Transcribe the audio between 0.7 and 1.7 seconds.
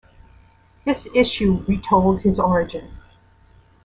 This issue